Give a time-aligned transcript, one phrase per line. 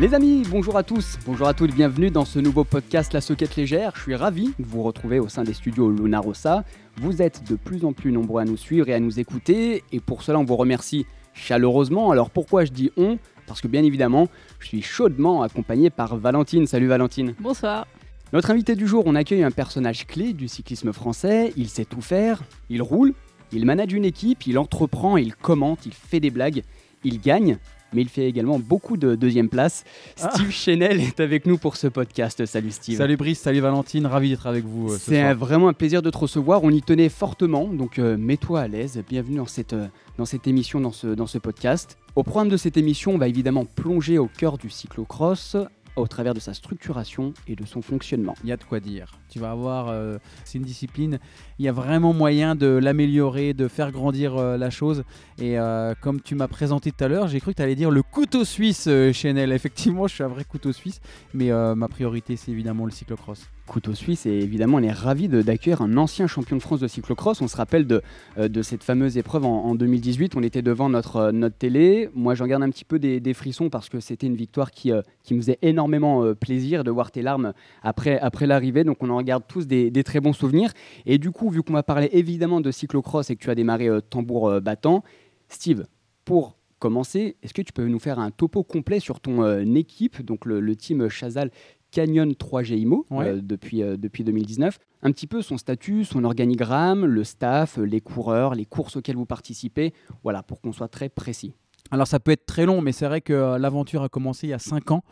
[0.00, 3.54] Les amis, bonjour à tous, bonjour à toutes, bienvenue dans ce nouveau podcast La Soquette
[3.54, 3.92] Légère.
[3.94, 6.64] Je suis ravi de vous retrouver au sein des studios Luna Rossa.
[6.96, 10.00] Vous êtes de plus en plus nombreux à nous suivre et à nous écouter, et
[10.00, 12.10] pour cela on vous remercie chaleureusement.
[12.10, 13.18] Alors pourquoi je dis on?
[13.46, 14.26] Parce que bien évidemment,
[14.58, 16.66] je suis chaudement accompagné par Valentine.
[16.66, 17.36] Salut Valentine.
[17.38, 17.86] Bonsoir.
[18.32, 21.52] Notre invité du jour, on accueille un personnage clé du cyclisme français.
[21.56, 23.14] Il sait tout faire, il roule,
[23.52, 26.64] il manage une équipe, il entreprend, il commente, il fait des blagues,
[27.04, 27.58] il gagne
[27.94, 29.84] mais il fait également beaucoup de deuxième place.
[30.20, 30.30] Ah.
[30.32, 32.44] Steve Chenel est avec nous pour ce podcast.
[32.44, 32.98] Salut Steve.
[32.98, 34.92] Salut Brice, salut Valentine, ravi d'être avec vous.
[34.92, 36.64] Euh, C'est vraiment un plaisir de te recevoir.
[36.64, 39.02] On y tenait fortement, donc euh, mets-toi à l'aise.
[39.08, 39.86] Bienvenue dans cette, euh,
[40.18, 41.96] dans cette émission, dans ce, dans ce podcast.
[42.16, 45.56] Au programme de cette émission, on va évidemment plonger au cœur du cyclocross
[45.96, 48.34] au travers de sa structuration et de son fonctionnement.
[48.42, 49.18] Il y a de quoi dire.
[49.28, 51.18] Tu vas avoir, euh, c'est une discipline,
[51.58, 55.04] il y a vraiment moyen de l'améliorer, de faire grandir euh, la chose.
[55.38, 57.90] Et euh, comme tu m'as présenté tout à l'heure, j'ai cru que tu allais dire
[57.90, 59.52] le couteau suisse, Chanel.
[59.52, 61.00] Effectivement, je suis un vrai couteau suisse,
[61.32, 65.82] mais ma priorité, c'est évidemment le cyclocross couteau suisse et évidemment on est ravi d'accueillir
[65.82, 67.40] un ancien champion de France de cyclocross.
[67.40, 68.02] On se rappelle de,
[68.38, 72.10] euh, de cette fameuse épreuve en, 2018, on était devant notre, euh, notre télé.
[72.14, 75.02] Moi j'en garde un petit peu des, frissons parce que c'était une victoire qui, euh,
[75.22, 78.84] qui me faisait énormément plaisir de voir tes larmes après, après l'arrivée.
[78.84, 80.72] Donc on en regarde tous des, très bons souvenirs.
[81.06, 83.88] Et du coup, vu qu'on va parler évidemment de cyclocross et que tu as démarré
[84.10, 85.02] tambour battant,
[85.48, 85.86] Steve,
[86.24, 90.44] pour commencer, est-ce que tu peux nous faire un topo complet sur ton équipe, donc
[90.44, 91.50] le team Chazal
[91.94, 94.78] Canyon 3 GIMO euh, depuis, euh, depuis 2019.
[95.02, 99.26] Un petit peu son statut, son organigramme, le staff, les coureurs, les courses auxquelles vous
[99.26, 101.54] participez, voilà, pour qu'on soit très précis.
[101.90, 104.50] Alors ça peut être très long, mais c'est vrai que euh, l'aventure a commencé il
[104.50, 105.04] y a 5 ans.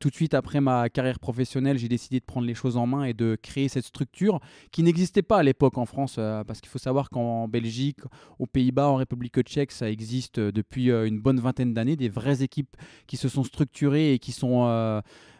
[0.00, 3.04] tout de suite après ma carrière professionnelle, j'ai décidé de prendre les choses en main
[3.04, 4.40] et de créer cette structure
[4.72, 8.00] qui n'existait pas à l'époque en France, parce qu'il faut savoir qu'en Belgique,
[8.38, 12.76] aux Pays-Bas, en République tchèque, ça existe depuis une bonne vingtaine d'années, des vraies équipes
[13.06, 14.66] qui se sont structurées et qui sont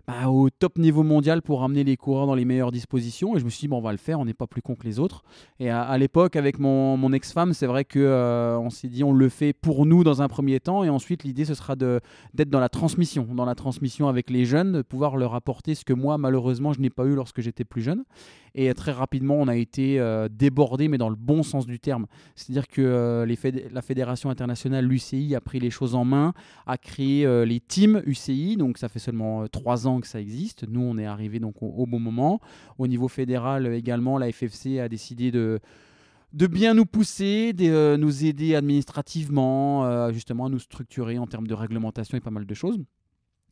[0.06, 3.37] bah, au top niveau mondial pour amener les coureurs dans les meilleures dispositions.
[3.37, 4.77] Et je me suis dit, bon, on va le faire, on n'est pas plus con
[4.77, 5.25] que les autres.
[5.59, 9.53] Et à, l'époque, avec mon, ex-femme, c'est vrai qu'on euh, s'est dit, on le fait
[9.53, 10.84] pour nous dans un premier temps.
[10.84, 14.72] Et ensuite, l'idée, ce sera d'être dans la transmission, dans la transmission avec les jeunes,
[14.72, 17.83] de pouvoir leur apporter ce que moi, malheureusement, je n'ai pas eu lorsque j'étais plus
[17.83, 18.05] jeune.
[18.59, 22.06] Et très rapidement, on a été euh, débordé, mais dans le bon sens du terme.
[22.34, 23.27] C'est-à-dire que euh,
[23.71, 26.33] la Fédération internationale, l'UCI, a pris les choses en main,
[26.67, 28.56] a créé euh, les teams UCI.
[28.56, 30.64] Donc ça fait seulement trois ans que ça existe.
[30.68, 32.40] Nous, on est arrivé donc au, bon moment.
[32.78, 35.60] Au niveau fédéral également, la FFC a décidé de
[36.32, 41.54] de bien nous pousser, de nous aider administrativement, justement à nous structurer en termes de
[41.54, 42.78] réglementation et pas mal de choses.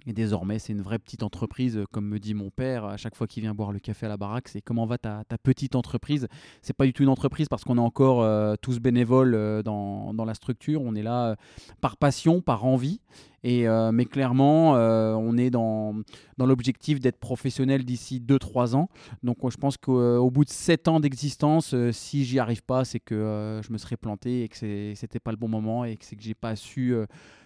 [0.06, 3.16] Et désormais, c'est une vraie petite entreprise, euh, comme me dit mon père à chaque
[3.16, 4.48] fois qu'il vient boire le café à la baraque.
[4.48, 6.28] C'est comment va ta, petite entreprise?
[6.60, 10.12] C'est pas du tout une entreprise parce qu'on est encore euh, tous bénévoles euh, dans,
[10.12, 10.82] dans, la structure.
[10.82, 11.36] On est là
[11.80, 13.00] par passion, par envie.
[13.46, 15.96] Et, mais clairement, on est dans,
[16.38, 18.88] dans l'objectif d'être professionnel d'ici 2-3 ans.
[19.22, 23.60] Donc je pense qu'au bout de 7 ans d'existence, si j'y arrive pas, c'est que
[23.62, 24.56] je me serais planté et que
[24.94, 26.96] c'était pas le bon moment et que c'est que j'ai pas su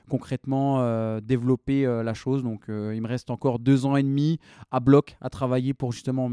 [0.08, 2.42] concrètement euh, développer euh, la chose.
[2.42, 4.38] Donc euh, il me reste encore deux ans et demi
[4.70, 6.30] à bloc à travailler pour justement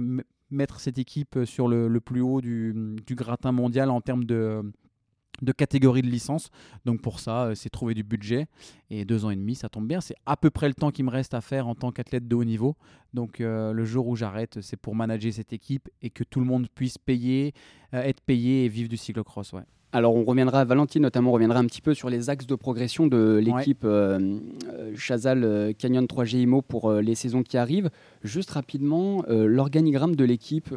[0.50, 4.64] mettre cette équipe sur le, plus haut du, gratin mondial en termes de,
[5.58, 6.50] catégorie de licence.
[6.86, 8.48] Donc pour ça, c'est trouver du budget.
[8.90, 10.02] Et deux ans et demi, ça tombe bien.
[10.02, 12.36] C'est à peu près le temps qui me reste à faire en tant qu'athlète de
[12.36, 12.78] haut niveau.
[13.14, 16.68] Donc le jour où j'arrête, c'est pour manager cette équipe et que tout le monde
[16.74, 17.54] puisse payer,
[17.92, 19.52] être payé et vivre du cyclocross.
[19.52, 19.64] Ouais.
[19.96, 23.42] Alors on reviendra, Valentine notamment reviendra un petit peu sur les axes de progression de
[23.42, 27.90] l'équipe euh, euh, Chazal euh, Canyon 3G IMO pour les saisons qui arrivent.
[28.22, 30.76] Juste rapidement, l'organigramme de l'équipe,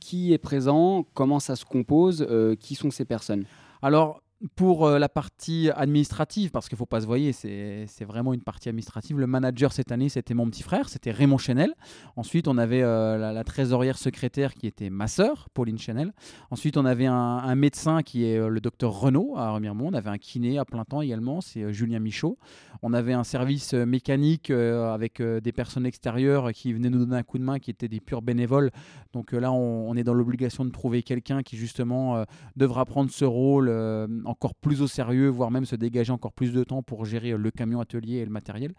[0.00, 2.26] qui est présent, comment ça se compose,
[2.58, 3.44] qui sont ces personnes?
[3.82, 4.22] Alors
[4.56, 8.42] pour euh, la partie administrative, parce qu'il ne faut pas se voir, c'est vraiment une
[8.42, 9.18] partie administrative.
[9.18, 11.72] Le manager cette année, c'était mon petit frère, c'était Raymond Chenel.
[12.16, 16.12] Ensuite, on avait euh, la, trésorière secrétaire qui était ma sœur, Pauline Chenel.
[16.50, 19.88] Ensuite, on avait un, médecin qui est euh, le docteur Renaud à Remiremont.
[19.88, 22.36] On avait un kiné à plein temps également, c'est Julien Michaud.
[22.82, 27.38] On avait un service mécanique avec des personnes extérieures qui venaient nous donner un coup
[27.38, 28.70] de main, qui étaient des purs bénévoles.
[29.14, 32.24] Donc là, on, on, est dans l'obligation de trouver quelqu'un qui justement
[32.56, 33.70] devra prendre ce rôle
[34.24, 37.50] encore plus au sérieux, voire même se dégager encore plus de temps pour gérer le
[37.50, 38.74] camion atelier et le matériel.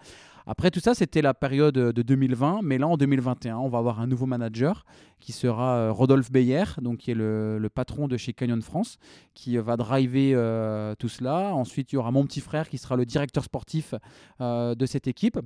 [0.48, 4.00] Après tout ça, c'était la période de 2020, mais là en 2021, on va avoir
[4.00, 4.86] un nouveau manager
[5.20, 8.98] qui sera euh, Rodolphe Beyer, donc qui est le, patron de chez Canyon France,
[9.34, 11.54] qui va driver euh, tout cela.
[11.56, 13.96] Ensuite, il y aura mon petit frère qui sera le directeur sportif
[14.40, 15.40] euh, de cette équipe.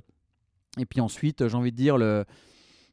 [0.78, 2.26] Et puis ensuite, j'ai envie de dire le,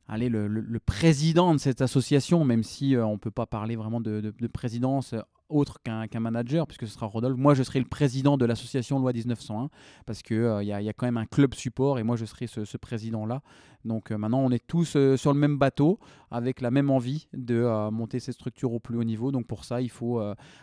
[0.07, 4.21] allez, le, président de cette association, même si on ne peut pas parler vraiment de,
[4.21, 5.13] de, présidence
[5.49, 7.38] autre qu'un manager, puisque ce sera Rodolphe.
[7.38, 9.69] Moi, je serai le président de l'association Loi 1901,
[10.05, 12.77] parce qu'il il y, a quand même un club support, et moi, je serai ce,
[12.77, 13.41] président-là.
[13.87, 15.99] Donc maintenant, on est tous sur le même bateau,
[16.29, 19.31] avec la même envie de monter ces structures au plus haut niveau.
[19.31, 20.21] Donc pour ça, il faut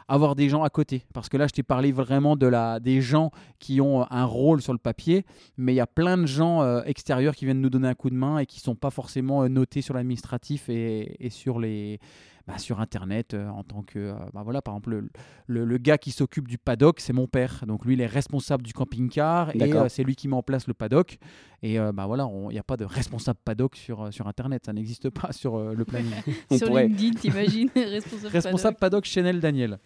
[0.08, 1.04] avoir des gens à côté.
[1.12, 4.60] Parce que là, je t'ai parlé vraiment de la, des gens qui ont un rôle
[4.62, 5.24] sur le papier,
[5.56, 8.14] mais il y a plein de gens extérieurs qui viennent nous donner un coup de
[8.14, 11.98] main et qui ne sont pas forcément notés sur l'administratif et, et sur les
[12.46, 13.98] bah, sur Internet euh, en tant que.
[13.98, 15.08] Euh, bah, voilà, par exemple,
[15.46, 17.64] le, le, gars qui s'occupe du paddock, c'est mon père.
[17.66, 20.66] Donc lui, il est responsable du camping-car et euh, c'est lui qui met en place
[20.66, 21.18] le paddock.
[21.62, 22.84] Et bah voilà, il n'y a pas de
[23.14, 26.12] responsable paddock sur, sur Internet, ça n'existe pas sur le planning.
[26.56, 26.88] sur pourrait...
[26.88, 29.04] LinkedIn, t'imagines Responsable, responsable paddock.
[29.04, 29.78] Chanel Daniel.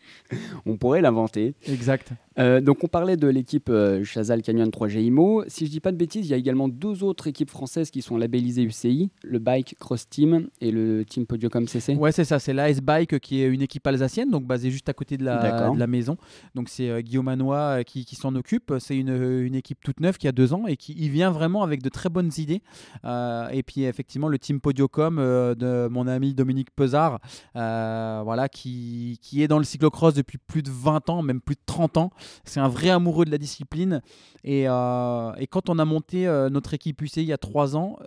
[0.67, 1.55] On pourrait l'inventer.
[1.67, 2.13] Exact.
[2.39, 3.71] Donc on parlait de l'équipe
[4.05, 5.45] Chazal Canyon 3G IMO.
[5.49, 8.03] Si je dis pas de bêtises, il y a également deux autres équipes françaises qui
[8.03, 11.95] sont labellisées UCI, le Bike Cross Team et le Team Podiocom CC.
[11.95, 14.93] Ouais, c'est ça c'est l'AS Bike qui est une équipe alsacienne, donc basée juste à
[14.93, 16.17] côté de la, de la maison.
[16.55, 18.73] Donc c'est euh, Guillaume Manois euh, qui, qui s'en occupe.
[18.79, 21.63] C'est une, une, équipe toute neuve qui a deux ans et qui il vient vraiment
[21.63, 22.63] avec de très bonnes idées.
[23.05, 27.21] Euh, et puis effectivement le team Podiocom de mon ami Dominique Pesard,
[27.55, 31.61] voilà, qui, qui, est dans le cyclocross depuis plus de 20 ans, même plus de
[31.67, 32.11] 30 ans.
[32.45, 34.01] C'est un vrai amoureux de la discipline.
[34.45, 37.99] Et, et quand on a monté notre équipe UCI il y a trois ans,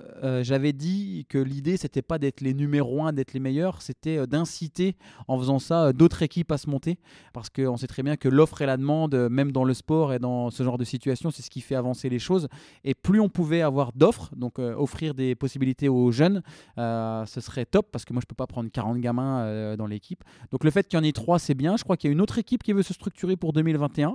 [0.42, 4.96] j'avais dit que l'idée c'était pas d'être les numéros 1, d'être les meilleurs, c'était d'inciter
[5.28, 6.98] en faisant ça euh, d'autres équipes à se monter
[7.34, 10.14] parce qu'on sait très bien que l'offre et la demande, euh, même dans le sport
[10.14, 12.48] et dans ce genre de situation, c'est ce qui fait avancer les choses.
[12.84, 16.42] Et plus on pouvait avoir d'offres, donc euh, offrir des possibilités aux jeunes,
[16.78, 20.24] ce serait top parce que moi je peux pas prendre 40 gamins dans l'équipe.
[20.52, 21.78] Donc le fait qu'il y en ait trois, c'est bien.
[21.78, 24.11] Je crois qu'il y a une autre équipe qui veut se structurer pour 2021,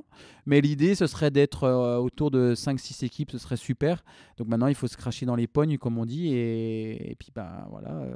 [0.46, 4.04] mais l'idée ce serait d'être autour de 5-6 équipes, ce serait super.
[4.38, 7.66] Donc maintenant il faut se cracher dans les pognes comme on dit et, puis bah
[7.70, 8.06] voilà,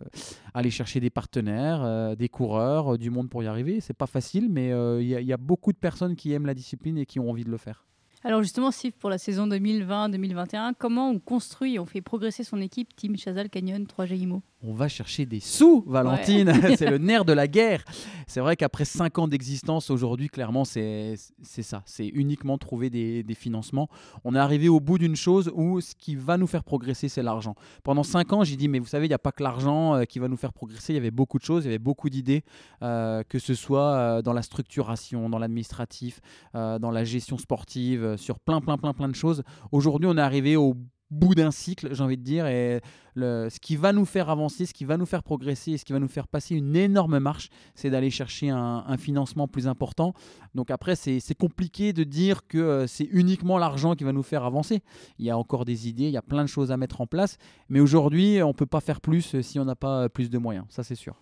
[0.54, 3.80] aller chercher des partenaires, euh, des coureurs, euh, du monde pour y arriver.
[3.80, 6.98] C'est pas facile, mais euh, il y, a beaucoup de personnes qui aiment la discipline
[6.98, 7.86] et qui ont envie de le faire.
[8.22, 12.94] Alors justement, Steve, pour la saison 2020-2021, comment on construit, on fait progresser son équipe
[12.94, 16.52] Team Chazal Canyon 3G IMO on va chercher des sous, Valentine.
[16.76, 17.82] c'est le nerf de la guerre.
[18.26, 21.82] C'est vrai qu'après 5 ans d'existence, aujourd'hui, clairement, c'est ça.
[21.86, 23.88] C'est uniquement trouver des, financements.
[24.24, 27.22] On est arrivé au bout d'une chose où ce qui va nous faire progresser, c'est
[27.22, 27.54] l'argent.
[27.84, 30.04] Pendant 5 ans, j'ai dit, mais vous savez, il n'y a pas que l'argent euh,
[30.04, 30.92] qui va nous faire progresser.
[30.92, 32.44] Il y avait beaucoup de choses, il y avait beaucoup d'idées,
[32.82, 36.20] euh, que ce soit euh, dans la structuration, dans l'administratif,
[36.54, 39.42] dans la gestion sportive, sur plein, plein, plein, plein de choses.
[39.72, 40.74] Aujourd'hui, on est arrivé au
[41.10, 42.46] bout d'un cycle, j'ai envie de dire.
[42.46, 42.80] Et
[43.16, 45.98] ce qui va nous faire avancer, ce qui va nous faire progresser, ce qui va
[45.98, 50.14] nous faire passer une énorme marche, c'est d'aller chercher un, financement plus important.
[50.54, 54.44] Donc après, c'est compliqué de dire que euh, c'est uniquement l'argent qui va nous faire
[54.44, 54.82] avancer.
[55.18, 57.06] Il y a encore des idées, il y a plein de choses à mettre en
[57.06, 57.38] place.
[57.68, 60.28] Mais aujourd'hui, on ne peut pas faire plus euh, si on n'a pas euh, plus
[60.28, 60.66] de moyens.
[60.68, 61.14] Ça, c'est sûr.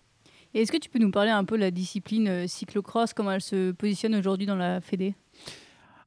[0.53, 3.71] Est-ce que tu peux nous parler un peu de la discipline cyclocross, comment elle se
[3.71, 5.13] positionne aujourd'hui dans la Fédé?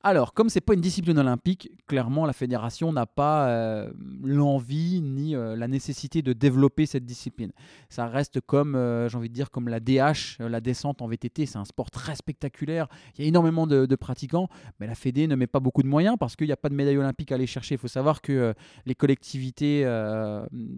[0.04, 3.88] Alors, comme c'est pas une discipline olympique, clairement la fédération n'a pas euh,
[4.24, 7.52] l'envie ni euh, la nécessité de développer cette discipline.
[7.88, 11.46] Ça reste comme, euh, j'ai envie de dire, comme la DH, la descente en VTT.
[11.46, 12.88] C'est un sport très spectaculaire.
[13.16, 14.48] Il y a énormément de, pratiquants,
[14.80, 16.74] mais la Fédé ne met pas beaucoup de moyens parce qu'il n'y a pas de
[16.74, 17.76] médaille olympique à aller chercher.
[17.76, 18.54] Il faut savoir que
[18.86, 19.86] les collectivités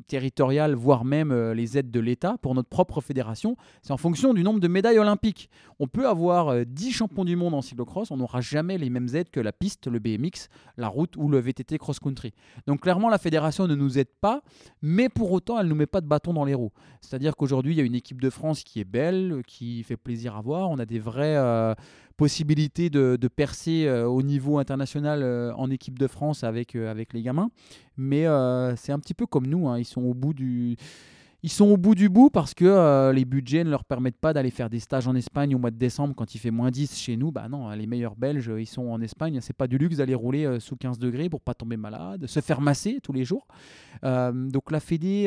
[0.09, 4.43] territoriales, voire même les aides de l'État pour notre propre fédération, c'est en fonction du
[4.43, 5.49] nombre de médailles olympiques.
[5.79, 9.41] On peut avoir 10 champions du monde en cyclocross, on n'aura jamais les mêmes que
[9.41, 12.33] la piste, le BMX, la route ou le VTT cross-country.
[12.67, 14.43] Donc clairement, la fédération ne nous aide pas,
[14.83, 16.73] mais pour autant, elle ne nous met pas de bâton dans les roues.
[17.01, 20.37] C'est-à-dire qu'aujourd'hui, il y a une équipe de France qui est belle, qui fait plaisir
[20.37, 20.71] à voir.
[20.71, 21.75] On a des vraies euh,
[22.17, 27.23] possibilités de, percer euh, au niveau international euh, en équipe de France avec, avec les
[27.23, 27.51] gamins.
[27.97, 28.25] Mais
[28.77, 29.79] c'est un petit peu comme nous, hein.
[29.79, 30.77] ils sont au bout du
[31.45, 34.33] ils sont au bout du bout parce que euh, les budgets ne leur permettent pas
[34.33, 36.97] d'aller faire des stages en Espagne au mois de décembre quand il fait moins 10
[36.97, 37.33] chez nous.
[37.33, 39.41] Bah non, les meilleurs Belges, ils sont en Espagne.
[39.43, 42.41] C'est pas du luxe d'aller rouler euh, sous 15 degrés pour pas tomber malade, se
[42.41, 43.47] faire masser tous les jours.
[44.05, 45.27] Euh, donc la Fédé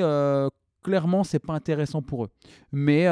[0.83, 2.29] clairement, c'est pas intéressant pour eux.
[2.71, 3.07] Mais,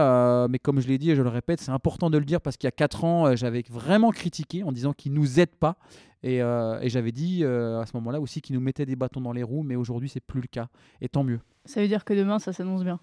[0.50, 2.58] mais comme je l'ai dit et je le répète, c'est important de le dire parce
[2.58, 5.78] qu'il y a 4 ans, j'avais vraiment critiqué en disant qu'ils nous aident pas.
[6.24, 9.44] Et, et j'avais dit à ce moment-là aussi qu'ils nous mettaient des bâtons dans les
[9.44, 10.68] roues, mais aujourd'hui, c'est plus le cas.
[11.02, 11.40] Et tant mieux.
[11.66, 13.00] Ça veut dire que demain, ça s'annonce bien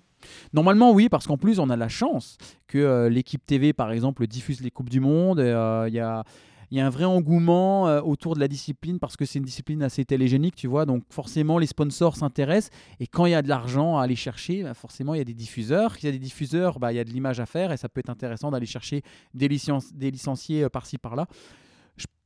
[0.53, 4.27] Normalement, oui, parce qu'en plus, on a la chance que euh, l'équipe TV, par exemple,
[4.27, 5.41] diffuse les Coupes du Monde.
[5.41, 6.25] Euh, il y a
[6.73, 9.45] il y a un vrai engouement euh, autour de la discipline parce que c'est une
[9.45, 10.87] discipline assez télégénique, tu vois.
[10.87, 12.71] Donc forcément, les sponsors s'intéressent.
[12.99, 15.25] Et quand il y a de l'argent à aller chercher, bah, forcément, il y a
[15.25, 15.97] des diffuseurs.
[15.97, 17.91] S'il y a des diffuseurs, bah, il y a de l'image à faire et ça
[17.91, 19.03] peut être intéressant d'aller chercher
[19.35, 19.51] des,
[19.95, 21.27] des licenciés par-ci, par-là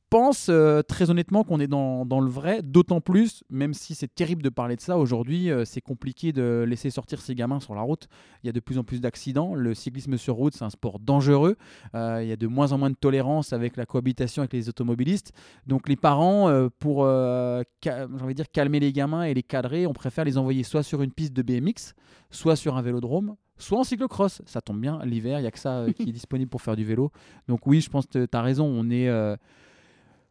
[0.09, 4.13] pense euh, très honnêtement qu'on est dans, dans, le vrai, d'autant plus, même si c'est
[4.13, 7.75] terrible de parler de ça aujourd'hui, euh, c'est compliqué de laisser sortir ces gamins sur
[7.75, 8.07] la route.
[8.43, 9.53] Il y a de plus en plus d'accidents.
[9.55, 11.57] Le cyclisme sur route, c'est un sport dangereux.
[11.95, 14.69] Euh, il y a de moins en moins de tolérance avec la cohabitation avec les
[14.69, 15.33] automobilistes.
[15.65, 20.37] Donc les parents, pour envie dire, calmer les gamins et les cadrer, on préfère les
[20.37, 21.93] envoyer soit sur une piste de BMX,
[22.31, 24.41] soit sur un vélodrome, soit en cyclocross.
[24.45, 26.85] Ça tombe bien, l'hiver, il n'y a que ça qui est disponible pour faire du
[26.85, 27.11] vélo.
[27.47, 29.09] Donc oui, je pense que tu as raison, on est...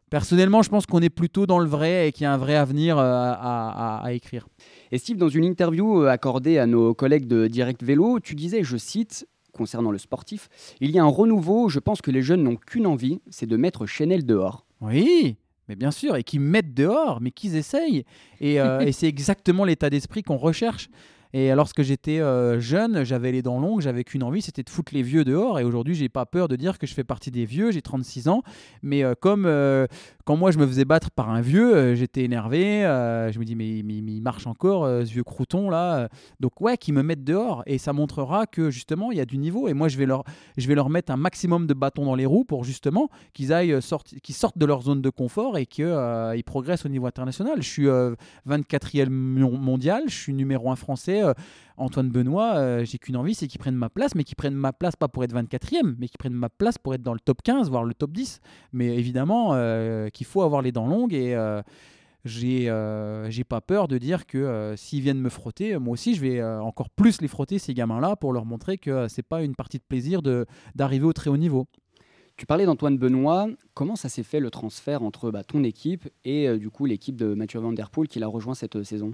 [0.09, 2.55] Personnellement, je pense qu'on est plutôt dans le vrai et qu'il y a un vrai
[2.55, 4.47] avenir euh, à, écrire.
[4.91, 8.63] Et Steve, dans une interview euh, accordée à nos collègues de Direct Vélo, tu disais,
[8.63, 10.47] je cite, concernant le sportif,
[10.79, 13.57] il y a un renouveau, je pense que les jeunes n'ont qu'une envie, c'est de
[13.57, 14.65] mettre Chanel dehors.
[14.79, 15.35] Oui,
[15.67, 18.05] mais bien sûr, et qu'ils mettent dehors, mais qu'ils essayent.
[18.39, 20.89] Et, euh, et c'est exactement l'état d'esprit qu'on recherche.
[21.33, 24.93] Et lorsque j'étais euh, jeune, j'avais les dents longues, j'avais qu'une envie, c'était de foutre
[24.93, 25.59] les vieux dehors.
[25.59, 28.27] Et aujourd'hui, j'ai pas peur de dire que je fais partie des vieux, j'ai 36
[28.27, 28.43] ans.
[28.81, 29.87] Mais euh, comme euh,
[30.25, 32.81] quand moi je me faisais battre par un vieux, j'étais énervé.
[33.31, 36.09] je me dis, mais, il marche encore, ce vieux crouton là.
[36.39, 37.63] Donc, ouais, qu'ils me mettent dehors.
[37.65, 39.67] Et ça montrera que justement, il y a du niveau.
[39.67, 40.23] Et moi, je vais leur,
[40.57, 43.79] je vais leur mettre un maximum de bâtons dans les roues pour justement qu'ils aillent
[44.21, 47.61] qu'ils sortent de leur zone de confort et qu'ils progressent au niveau international.
[47.61, 47.87] Je suis
[48.47, 51.33] 24e mondial, je suis numéro 1 français euh,
[51.77, 54.73] Antoine Benoît, euh, j'ai qu'une envie, c'est qu'il prenne ma place, mais qu'il prenne ma
[54.73, 57.41] place pas pour être 24e, mais qu'il prenne ma place pour être dans le top
[57.43, 58.41] 15, voire le top 10.
[58.73, 61.37] Mais évidemment euh, qu'il faut avoir les dents longues et
[62.25, 62.65] j'ai
[63.29, 66.89] j'ai pas peur de dire que s'ils viennent me frotter, moi aussi je vais encore
[66.89, 70.21] plus les frotter ces gamins-là pour leur montrer que c'est pas une partie de plaisir
[70.75, 71.67] d'arriver au très haut niveau.
[72.35, 73.47] Tu parlais d'Antoine Benoît.
[73.73, 77.33] Comment ça s'est fait le transfert entre bah, ton équipe et du coup l'équipe de
[77.33, 79.13] Mathieu Van Der Poel qui l'a rejoint cette saison?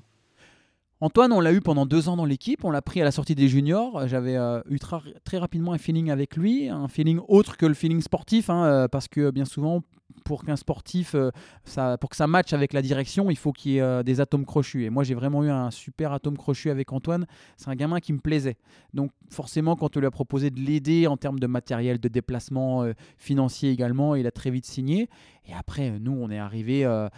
[1.01, 3.35] Antoine, on l'a eu pendant deux ans dans l'équipe, on l'a pris à la sortie
[3.35, 4.07] des juniors.
[4.07, 8.01] J'avais euh, eu très rapidement un feeling avec lui, un feeling autre que le feeling
[8.01, 9.81] sportif, hein, euh, parce que bien souvent,
[10.23, 11.31] pour qu'un sportif, euh,
[11.65, 14.45] ça, pour que ça matche avec la direction, il faut qu'il y ait des atomes
[14.45, 14.85] crochus.
[14.85, 17.25] Et moi, j'ai vraiment eu un super atome crochu avec Antoine.
[17.57, 18.55] C'est un gamin qui me plaisait.
[18.93, 22.85] Donc, forcément, quand on lui a proposé de l'aider en termes de matériel, de déplacement
[23.17, 25.09] financier également, il a très vite signé.
[25.47, 27.09] Et après, nous, on est arrivé euh,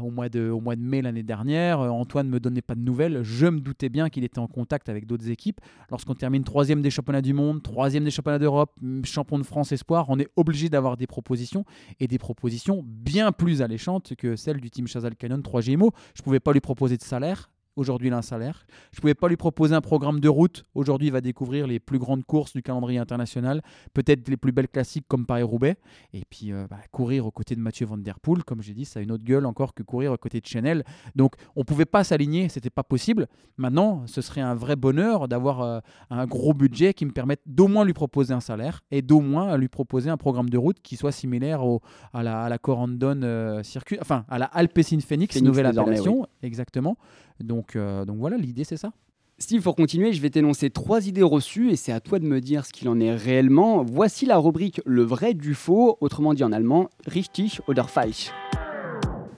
[0.00, 2.74] au, mois de, au mois de mai l'année dernière, euh, Antoine ne me donnait pas
[2.74, 3.22] de nouvelles.
[3.22, 5.60] Je me doutais bien qu'il était en contact avec d'autres équipes.
[5.90, 8.72] Lorsqu'on termine troisième des championnats du monde, troisième des championnats d'Europe,
[9.04, 11.64] champion de France espoir, on est obligé d'avoir des propositions
[12.00, 15.92] et des propositions bien plus alléchantes que celles du team Chazal Canyon 3 GMO.
[16.14, 18.66] Je ne pouvais pas lui proposer de salaire, Aujourd'hui, il a un salaire.
[18.92, 20.64] Je ne pouvais pas lui proposer un programme de route.
[20.76, 23.62] Aujourd'hui, il va découvrir les plus grandes courses du calendrier international,
[23.94, 25.76] peut-être les plus belles classiques comme Paris-Roubaix.
[26.12, 28.84] Et puis, euh, bah, courir aux côtés de Mathieu Van Der Poel, comme j'ai dit,
[28.84, 30.84] ça a une autre gueule encore que courir aux côtés de Chanel.
[31.16, 33.26] Donc, on ne pouvait pas s'aligner, c'était pas possible.
[33.56, 37.66] Maintenant, ce serait un vrai bonheur d'avoir euh, un gros budget qui me permette d'au
[37.66, 40.94] moins lui proposer un salaire et d'au moins lui proposer un programme de route qui
[40.96, 41.80] soit similaire au,
[42.12, 46.96] à la, à la Corandon euh, Circuit, enfin à la Alpecin Phoenix, nouvelle appellation, exactement.
[47.40, 48.92] Donc, euh, donc voilà, l'idée c'est ça.
[49.38, 52.40] Steve, pour continuer, je vais t'énoncer trois idées reçues et c'est à toi de me
[52.40, 53.82] dire ce qu'il en est réellement.
[53.82, 58.30] Voici la rubrique Le vrai du faux, autrement dit en allemand, richtig oder falsch.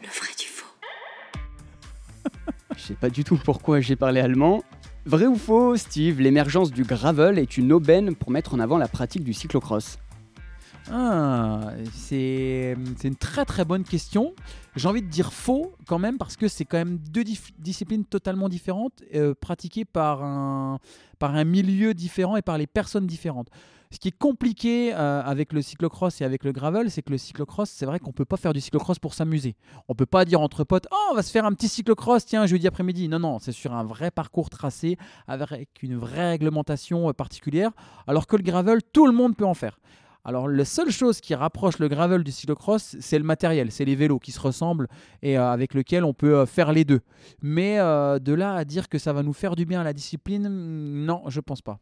[0.02, 0.66] Le vrai du faux.
[2.76, 4.62] je sais pas du tout pourquoi j'ai parlé allemand.
[5.06, 8.88] Vrai ou faux, Steve, l'émergence du gravel est une aubaine pour mettre en avant la
[8.88, 9.98] pratique du cyclocross
[10.92, 14.34] ah, c'est une très très bonne question.
[14.76, 17.24] J'ai envie de dire faux quand même parce que c'est quand même deux
[17.58, 20.78] disciplines totalement différentes euh, pratiquées par un,
[21.18, 23.48] par un milieu différent et par les personnes différentes.
[23.90, 27.18] Ce qui est compliqué euh, avec le cyclocross et avec le gravel, c'est que le
[27.18, 29.56] cyclocross, c'est vrai qu'on peut pas faire du cyclocross pour s'amuser.
[29.88, 32.46] On peut pas dire entre potes, oh, on va se faire un petit cyclocross, tiens,
[32.46, 33.08] jeudi après-midi.
[33.08, 37.70] Non, non, c'est sur un vrai parcours tracé avec une vraie réglementation euh, particulière.
[38.06, 39.78] Alors que le gravel, tout le monde peut en faire.
[40.28, 43.94] Alors, la seule chose qui rapproche le gravel du cyclocross, c'est le matériel, c'est les
[43.94, 44.88] vélos qui se ressemblent
[45.22, 46.98] et euh, avec lesquels on peut euh, faire les deux.
[47.42, 49.92] Mais euh, de là à dire que ça va nous faire du bien à la
[49.92, 51.78] discipline, non, je pense pas.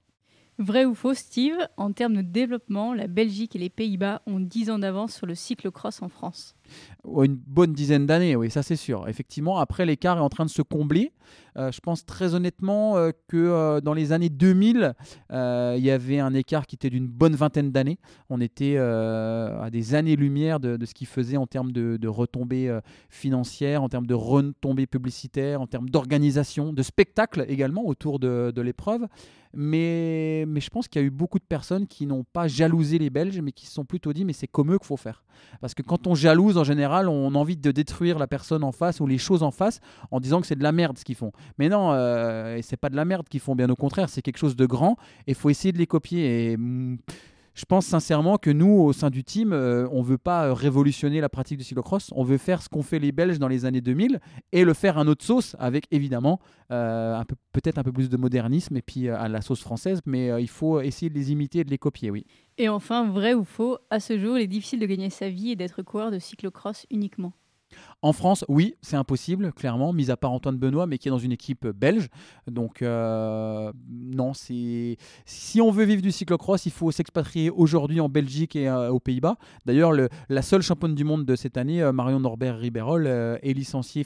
[0.59, 4.71] Vrai ou faux, Steve En termes de développement, la Belgique et les Pays-Bas ont 10
[4.71, 6.55] ans d'avance sur le cyclocross en France.
[7.05, 9.09] Une bonne dizaine d'années, oui, ça c'est sûr.
[9.09, 11.13] Effectivement, après l'écart est en train de se combler.
[11.57, 14.95] Euh, je pense très honnêtement euh, que euh, dans les années 2000,
[15.31, 17.99] il y avait un écart qui était d'une bonne vingtaine d'années.
[18.31, 23.89] On était à des années-lumière de, ce qu'il faisait en termes de, retombées financières, en
[23.89, 29.07] termes de retombées publicitaires, en termes d'organisation, de spectacle également autour de, de l'épreuve.
[29.57, 32.99] Mais, mais je pense qu'il y a eu beaucoup de personnes qui n'ont pas jalousé
[32.99, 35.25] les Belges, mais qui se sont plutôt dit mais c'est comme eux qu'il faut faire.
[35.61, 38.73] Parce que quand on jalouse, en général, on a envie de détruire la personne en
[38.73, 39.81] face ou les choses en face
[40.11, 41.33] en disant que c'est de la merde ce qu'ils font.
[41.59, 44.39] Mais non, euh, c'est pas de la merde qu'ils font, bien au contraire, c'est quelque
[44.39, 44.97] chose de grand
[45.27, 46.53] et il faut essayer de les copier.
[46.53, 46.99] Et mm,
[47.55, 50.53] je pense sincèrement que nous, au sein du team, euh, on ne veut pas euh,
[50.53, 52.11] révolutionner la pratique du cyclocross.
[52.15, 54.21] On veut faire ce qu'ont fait les Belges dans les années 2000
[54.53, 56.41] et le faire à notre sauce, avec évidemment
[56.73, 60.49] euh, peut-être un peu plus de modernisme et puis à la sauce française, mais il
[60.49, 62.27] faut essayer de les imiter et de les copier, oui.
[62.59, 65.53] Et enfin, vrai ou faux, à ce jour, il est difficile de gagner sa vie
[65.53, 67.33] et d'être coureur de cyclocross uniquement?
[68.05, 71.17] En France, oui, c'est impossible, clairement, mis à part Antoine Benoît, mais qui est dans
[71.17, 72.09] une équipe belge.
[72.47, 78.11] Donc, euh, non, c'est si on veut vivre du cyclocross, il faut s'expatrier aujourd'hui en
[78.11, 79.37] Belgique et euh, aux Pays-Bas.
[79.65, 79.93] D'ailleurs,
[80.29, 84.05] la seule championne du monde de cette année, euh, Marion Norbert Riberol, est licenciée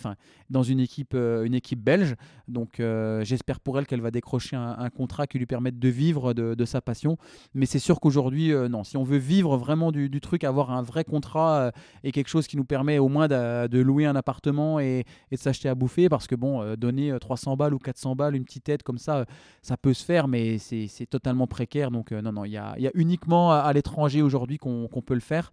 [0.49, 2.15] dans une équipe, une équipe belge.
[2.47, 2.81] Donc,
[3.23, 6.81] j'espère pour elle qu'elle va décrocher un, contrat qui lui permette de vivre de, sa
[6.81, 7.19] passion.
[7.53, 11.03] Mais c'est sûr qu'aujourd'hui, non, si on veut vivre vraiment du, truc, avoir un vrai
[11.03, 11.73] contrat
[12.05, 15.69] et quelque chose qui nous permet au moins de louer un appartement et, de s'acheter
[15.69, 18.69] à bouffer parce que bon, euh, donner 300 euh, balles ou 400 balles, une petite
[18.69, 19.25] aide comme ça, euh,
[19.63, 21.91] ça peut se faire, mais c'est totalement précaire.
[21.91, 25.51] Donc non, non, il y a, uniquement à, l'étranger aujourd'hui qu'on peut le faire.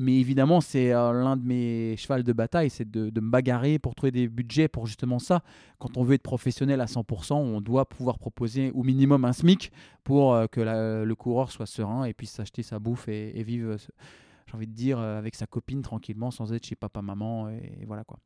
[0.00, 4.12] Mais évidemment, c'est l'un de mes chevals de bataille, c'est de, me bagarrer pour trouver
[4.12, 5.42] des budgets pour justement ça.
[5.80, 9.72] Quand on veut être professionnel à 100%, on doit pouvoir proposer au minimum un SMIC
[10.04, 13.76] pour que le coureur soit serein et puisse s'acheter sa bouffe et, et vivre
[14.48, 17.50] j'ai envie de dire, euh, avec sa copine tranquillement, sans être chez papa-maman.
[17.50, 18.18] Et, voilà quoi.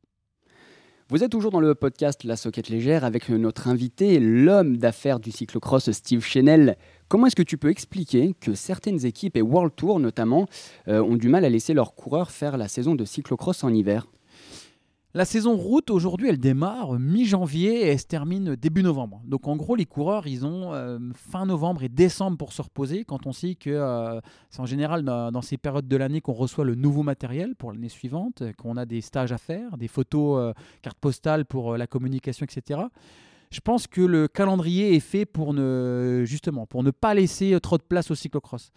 [1.09, 5.31] Vous êtes toujours dans le podcast La Soquette Légère avec notre invité, l'homme d'affaires du
[5.31, 6.77] cyclocross, Steve Chenel.
[7.09, 10.47] Comment est-ce que tu peux expliquer que certaines équipes, et World Tour notamment,
[10.87, 14.07] euh, ont du mal à laisser leurs coureurs faire la saison de cyclocross en hiver?
[15.15, 19.21] La saison route, aujourd'hui, elle démarre mi-janvier et elle se termine début novembre.
[19.25, 23.05] Donc en gros, les coureurs, ils ont euh, fin novembre et décembre pour se reposer,
[23.05, 26.65] quand on sait que euh, c'est en général dans, ces périodes de l'année qu'on reçoit
[26.65, 30.53] le nouveau matériel pour l'année suivante, qu'on a des stages à faire, des photos, euh,
[30.81, 32.81] cartes postales pour la communication, etc.
[33.51, 37.77] Je pense que le calendrier est fait pour ne, justement, pour ne pas laisser trop
[37.77, 38.71] de place au cyclocross.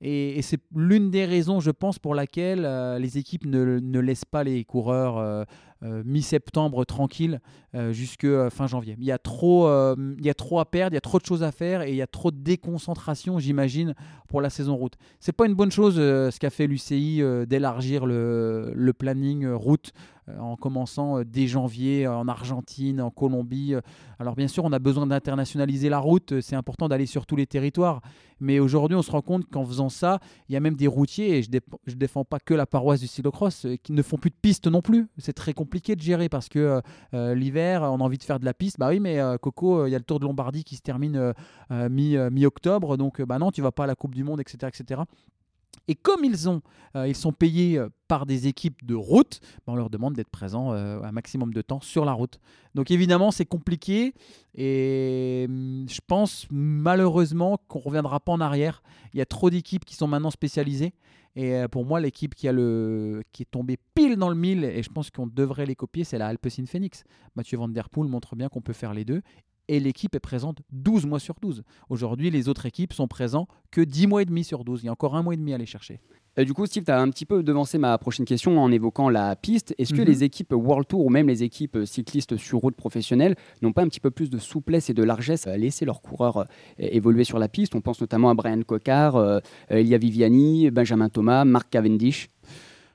[0.00, 2.66] Et, c'est l'une des raisons, je pense, pour laquelle
[2.98, 5.46] les équipes ne, ne, laissent pas les coureurs
[5.82, 7.40] mi-septembre tranquille
[7.74, 8.96] euh, jusque euh, fin janvier.
[8.98, 11.24] Il y, a trop, il y a trop à perdre, il y a trop de
[11.24, 13.94] choses à faire et il y a trop de déconcentration, j'imagine,
[14.28, 14.94] pour la saison route.
[15.20, 19.92] C'est pas une bonne chose ce qu'a fait l'UCI d'élargir le, le, planning route
[20.38, 23.74] en commençant dès janvier en Argentine, en Colombie.
[24.18, 27.46] Alors bien sûr, on a besoin d'internationaliser la route, c'est important d'aller sur tous les
[27.46, 28.00] territoires,
[28.40, 31.38] mais aujourd'hui on se rend compte qu'en faisant ça, il y a même des routiers,
[31.38, 34.36] et je ne défends pas que la paroisse du cyclocross, qui ne font plus de
[34.40, 35.08] pistes non plus.
[35.18, 36.80] C'est très compliqué compliqué de gérer parce que euh,
[37.14, 38.78] euh, l'hiver, on a envie de faire de la piste.
[38.78, 41.32] Bah oui, mais euh, Coco, il y a le Tour de Lombardie qui se termine
[41.70, 44.68] mi-octobre, donc bah non, tu vas pas à la Coupe du Monde, etc.
[44.68, 45.00] etc.
[45.88, 46.62] Et comme ils, ont,
[46.94, 51.12] ils sont payés par des équipes de route, bah, on leur demande d'être présents un
[51.12, 52.38] maximum de temps sur la route.
[52.74, 54.14] Donc évidemment, c'est compliqué
[54.54, 58.82] et hum, je pense malheureusement qu'on ne reviendra pas en arrière.
[59.12, 60.94] Il y a trop d'équipes qui sont maintenant spécialisées
[61.34, 64.64] et euh, pour moi, l'équipe qui, a le, qui est tombée pile dans le mille,
[64.64, 67.04] et je pense qu'on devrait les copier, c'est la Alpecin Phoenix.
[67.34, 69.22] Mathieu Van Der Poel montre bien qu'on peut faire les deux.
[69.68, 71.62] Et l'équipe est présente 12 mois sur 12.
[71.88, 74.82] Aujourd'hui, les autres équipes sont présentes que 10 mois et demi sur 12.
[74.82, 76.00] Il y a encore un mois et demi à aller chercher.
[76.38, 79.10] Euh, du coup, Steve, tu as un petit peu devancé ma prochaine question en évoquant
[79.10, 79.74] la piste.
[79.78, 80.06] Est-ce que mhm.
[80.06, 83.88] les équipes World Tour ou même les équipes cyclistes sur route professionnelles n'ont pas un
[83.88, 86.44] petit peu plus de souplesse et de largesse à laisser leurs coureurs euh,
[86.78, 87.74] évoluer sur la piste?
[87.74, 92.28] On pense notamment à Brian Cocard, euh, Elia Viviani, Benjamin Thomas, Marc Cavendish.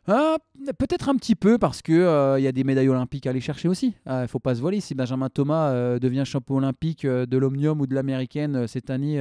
[0.10, 0.38] Ah,
[0.80, 3.68] peut-être un petit peu parce qu'il il y a des médailles olympiques à aller chercher
[3.68, 3.94] aussi.
[4.06, 4.80] Il ne faut pas se voiler.
[4.80, 9.20] Si Benjamin Thomas devient champion olympique de l'Omnium ou de l'américaine cette année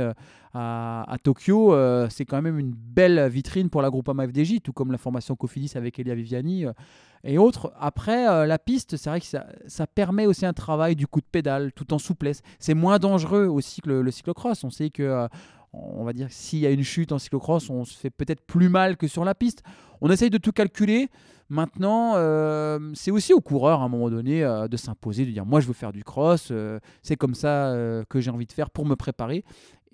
[0.55, 1.75] à, Tokyo,
[2.09, 5.73] c'est quand même une belle vitrine pour la groupe FDJ, tout comme la formation Cofidis
[5.75, 6.67] avec Elia Viviani
[7.25, 7.73] et autres.
[7.81, 11.73] Après, la piste, c'est vrai que ça, permet aussi un travail du coup de pédale
[11.73, 12.43] tout en souplesse.
[12.61, 14.63] C'est moins dangereux aussi que le, le cyclocross.
[14.63, 15.27] On sait que
[15.95, 18.69] on va dire s'il y a une chute en cyclocross, on se fait peut-être plus
[18.69, 19.63] mal que sur la piste.
[20.01, 21.09] On essaye de tout calculer.
[21.49, 25.47] Maintenant, euh, c'est aussi au coureur à un moment donné euh, de s'imposer, de dire
[25.47, 27.73] moi je veux faire du cross, euh, c'est comme ça
[28.09, 29.45] que j'ai envie de faire pour me préparer.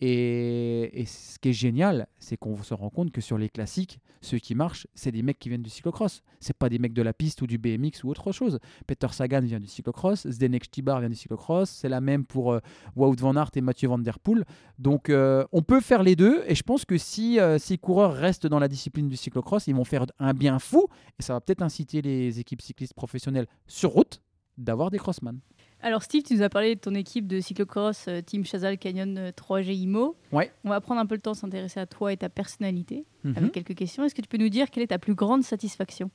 [0.04, 4.38] Et, ce qui est génial, c'est qu'on se rend compte que sur les classiques, ceux
[4.38, 6.22] qui marchent, c'est des mecs qui viennent du cyclocross.
[6.40, 8.58] C'est pas des mecs de la piste ou du BMX ou autre chose.
[8.88, 12.58] Peter Sagan vient du cyclocross, Zdenek Stibar vient du cyclocross, c'est la même pour euh,
[12.96, 14.44] Wout van Aert et Mathieu van der Poel.
[14.80, 18.14] Donc euh, on peut faire les deux et je pense que si euh, ces coureurs
[18.14, 20.88] restent dans la discipline du cyclocross, ils vont faire un bien fou
[21.20, 24.20] et ça va peut-être inciter les équipes cyclistes professionnelles sur route
[24.58, 25.38] d'avoir des crossman.
[25.84, 29.32] Alors Steve, tu nous as parlé de ton équipe de cyclocross euh, Team Chazal Canyon
[29.36, 30.16] 3G euh, IMO.
[30.30, 30.52] Ouais.
[30.62, 33.34] On va prendre un peu le temps de s'intéresser à toi et ta personnalité mhm.
[33.36, 34.04] avec quelques questions.
[34.04, 36.10] Est-ce que tu peux nous dire quelle est ta plus grande satisfaction?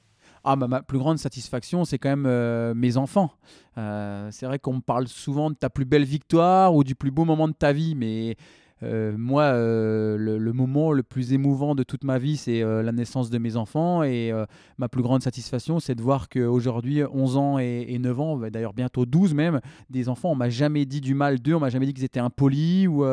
[0.45, 3.33] Ah, bah, ma plus grande satisfaction, c'est quand même euh, mes enfants.
[3.75, 7.25] c'est vrai qu'on me parle souvent de ta plus belle victoire ou du plus beau
[7.25, 8.37] moment de ta vie, mais
[8.81, 13.55] moi, le, moment le plus émouvant de toute ma vie, c'est la naissance de mes
[13.55, 14.03] enfants.
[14.03, 14.31] Et
[14.77, 18.73] ma plus grande satisfaction, c'est de voir qu'aujourd'hui, 11 ans et, 9 ans, bah, d'ailleurs
[18.73, 21.85] bientôt 12 même, des enfants, on m'a jamais dit du mal d'eux, on m'a jamais
[21.85, 23.03] dit qu'ils étaient impolis ou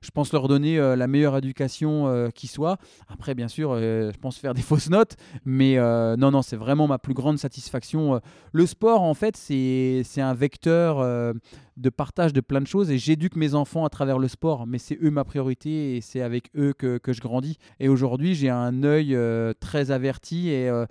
[0.00, 2.78] je pense leur donner la meilleure éducation qui soit.
[3.08, 5.76] Après, bien sûr, je pense faire des fausses notes, mais
[6.16, 8.20] non, non, c'est vraiment ma plus grande satisfaction.
[8.52, 11.34] Le sport, en fait, c'est un vecteur
[11.78, 14.78] de partage de plein de choses et j'éduque mes enfants à travers le sport, mais
[14.78, 17.56] c'est eux ma priorité et c'est avec eux que, je grandis.
[17.78, 20.86] Et aujourd'hui, j'ai un œil euh, très averti et, euh,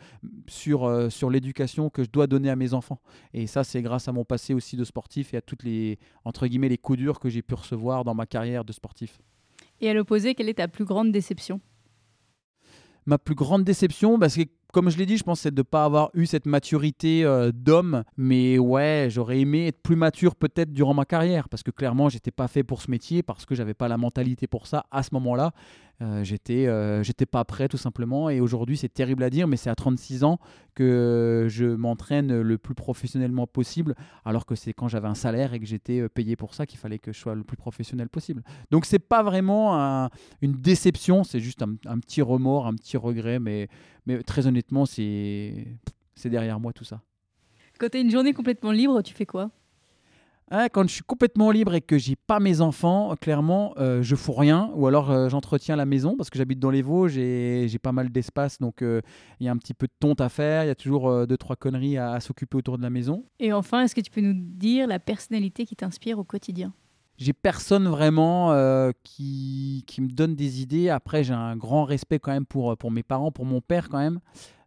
[0.47, 2.99] sur, euh, sur l'éducation que je dois donner à mes enfants.
[3.33, 6.47] Et ça, c'est grâce à mon passé aussi de sportif et à toutes les, entre
[6.47, 9.19] guillemets, les coups durs que j'ai pu recevoir dans ma carrière de sportif.
[9.81, 11.59] Et à l'opposé, quelle est ta plus grande déception?
[13.05, 15.63] Ma plus grande déception, parce que comme je l'ai dit, je pense c'est de ne
[15.63, 18.03] pas avoir eu cette maturité euh, d'homme.
[18.17, 22.31] Mais ouais, j'aurais aimé être plus mature peut-être durant ma carrière parce que clairement, j'étais
[22.31, 25.09] pas fait pour ce métier parce que j'avais pas la mentalité pour ça à ce
[25.13, 25.51] moment-là.
[26.01, 28.29] Euh, j'étais euh, j'étais pas prêt tout simplement.
[28.29, 30.39] Et aujourd'hui c'est terrible à dire mais c'est à 36 ans
[30.75, 35.59] que je m'entraîne le plus professionnellement possible alors que c'est quand j'avais un salaire et
[35.59, 38.43] que j'étais payé pour ça qu'il fallait que je sois le plus professionnel possible.
[38.69, 40.09] Donc c'est pas vraiment
[40.41, 43.67] une déception c'est juste un, petit remords un petit regret mais,
[44.05, 45.65] mais très honnêtement c'est
[46.25, 47.01] derrière moi tout ça.
[47.79, 49.49] Quand tu as une journée complètement libre tu fais quoi?
[50.49, 54.15] Hein, quand je suis complètement libre et que j'ai pas mes enfants, clairement, euh, je
[54.15, 54.71] fous rien.
[54.75, 57.91] Ou alors euh, j'entretiens la maison parce que j'habite dans les Vosges et j'ai pas
[57.91, 58.59] mal d'espace.
[58.59, 59.01] Donc euh,
[59.41, 60.63] il y a un petit peu de tonte à faire.
[60.63, 63.25] Il y a toujours deux, trois conneries à, s'occuper autour de la maison.
[63.39, 66.73] Et enfin, est-ce que tu peux nous dire la personnalité qui t'inspire au quotidien?
[67.17, 68.53] J'ai personne vraiment
[69.03, 70.89] qui, qui, me donne des idées.
[70.89, 73.97] Après, j'ai un grand respect quand même pour, pour mes parents, pour mon père quand
[73.97, 74.19] même.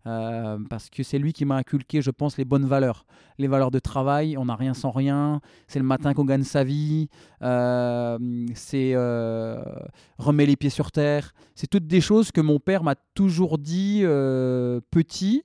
[0.06, 3.04] Euh, parce que c'est lui qui m'a inculqué, je pense, les bonnes valeurs.
[3.38, 6.64] Les valeurs de travail, on n'a rien sans rien, c'est le matin qu'on gagne sa
[6.64, 7.08] vie,
[7.42, 8.18] euh,
[8.54, 9.62] c'est euh,
[10.18, 11.32] remet les pieds sur terre.
[11.54, 14.02] C'est toutes des choses que mon père m'a toujours dit
[14.90, 15.44] petit.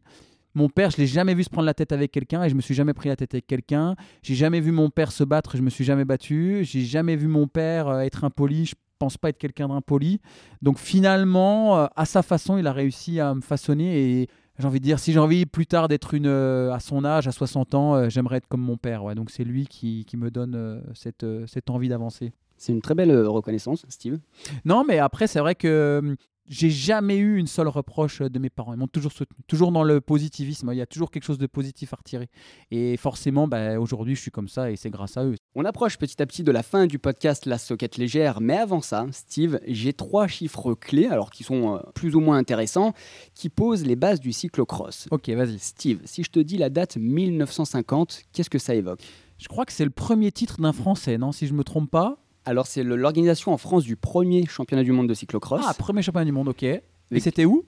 [0.58, 2.62] Mon père, je l'ai jamais vu se prendre la tête avec quelqu'un et je me
[2.62, 3.96] suis jamais pris la tête avec quelqu'un.
[4.24, 6.60] J'ai jamais vu mon père se battre, je me suis jamais battu.
[6.64, 8.66] J'ai jamais vu mon père être impoli.
[8.66, 10.22] Je pense pas être quelqu'un d'impoli.
[10.62, 14.86] Donc finalement, à sa façon, il a réussi à me façonner et j'ai envie de
[14.86, 17.96] dire, si j'ai envie plus tard d'être une euh, à son âge, à 60 ans,
[17.96, 19.04] euh, j'aimerais être comme mon père.
[19.04, 19.16] Ouais.
[19.16, 22.32] Donc c'est lui qui, qui, me donne euh, cette, cette envie d'avancer.
[22.58, 24.18] C'est une très belle reconnaissance, Steve.
[24.64, 26.16] Non, mais après, c'est vrai que
[26.48, 28.74] j'ai jamais eu une seule reproche de mes parents.
[28.74, 30.70] Ils m'ont toujours soutenu, toujours dans le positivisme.
[30.72, 32.30] Il y a toujours quelque chose de positif à retirer.
[32.72, 35.36] Et forcément, bah, aujourd'hui, je suis comme ça et c'est grâce à eux.
[35.56, 38.42] On approche petit à petit de la fin du podcast La Soquette Légère.
[38.42, 42.38] Mais avant ça, Steve, j'ai trois chiffres clés, alors qui sont euh, plus ou moins
[42.38, 42.94] intéressants,
[43.34, 45.08] qui posent les bases du cyclocross.
[45.12, 45.60] Ok, vas-y.
[45.60, 49.02] Steve, si je te dis la date 1950, qu'est-ce que ça évoque?
[49.38, 52.18] Je crois que c'est le premier titre d'un Français, non Si je me trompe pas?
[52.46, 55.64] Alors, c'est l'organisation en France du premier championnat du monde de cyclocross.
[55.68, 56.64] Ah, premier championnat du monde, ok.
[56.64, 56.82] Et
[57.20, 57.66] c'était où?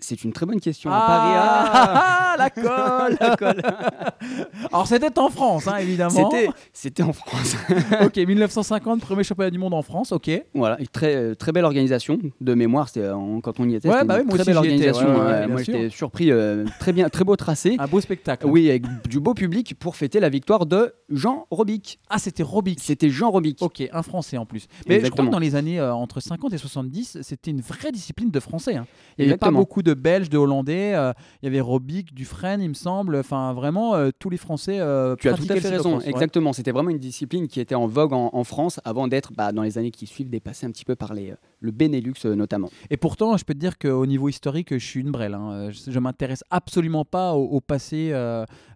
[0.00, 0.90] C'est une très bonne question.
[0.92, 3.62] Ah, la colle, la colle.
[4.72, 6.30] Alors c'était en France, hein, évidemment.
[6.72, 7.56] C'était en France.
[8.02, 10.30] ok, 1950, premier championnat du monde en France, ok.
[10.54, 12.18] Voilà, très, euh, très belle organisation.
[12.40, 13.88] De mémoire, c'était euh, quand on y était.
[13.88, 15.08] Ouais, bah une moi très belle organisation.
[15.48, 17.76] moi j'étais surpris, euh, très bien, très beau tracé.
[17.78, 18.46] Un beau spectacle.
[18.46, 21.98] Oui, avec du beau public pour fêter la victoire de Jean Robic.
[22.08, 22.80] Ah, c'était Robic.
[22.80, 23.58] C'était Jean Robic.
[23.60, 24.66] Ok, un Français en plus.
[24.88, 28.30] Mais je crois que dans les années entre 50 et 70, c'était une vraie discipline
[28.30, 28.76] de Français.
[28.76, 28.86] Hein.
[29.18, 30.94] Il n'y avait pas beaucoup de Belges de Hollandais.
[30.94, 33.16] Euh, il y avait Robic, Dufresne, il me semble.
[33.16, 34.78] Enfin, vraiment, euh, tous les Français.
[34.80, 36.00] Euh, tu as tout à fait raison.
[36.00, 36.52] Exactement.
[36.52, 39.78] C'était vraiment une discipline qui était en vogue en, France avant d'être, bah, dans les
[39.78, 42.70] années qui suivent, dépassée un petit peu par les, le Benelux notamment.
[42.88, 45.34] Et pourtant, je peux te dire qu'au niveau historique, je suis une brêle.
[45.34, 45.70] Hein.
[45.70, 48.10] Je, ne m'intéresse absolument pas au, passé,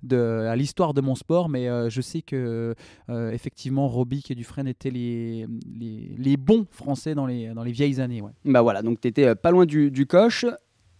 [0.02, 2.74] de, à l'histoire de mon sport, mais je sais que
[3.08, 8.00] effectivement, Robic et Dufresne étaient les, les, les, bons Français dans les, dans les vieilles
[8.00, 8.20] années.
[8.20, 8.32] Ouais.
[8.44, 10.44] Bah voilà, donc tu étais pas loin du, du coche.